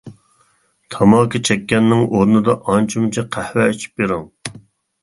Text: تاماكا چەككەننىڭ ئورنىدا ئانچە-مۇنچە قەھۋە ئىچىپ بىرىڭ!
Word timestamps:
تاماكا 0.95 1.41
چەككەننىڭ 1.49 2.01
ئورنىدا 2.07 2.57
ئانچە-مۇنچە 2.65 3.29
قەھۋە 3.39 3.71
ئىچىپ 3.77 4.03
بىرىڭ! 4.05 4.27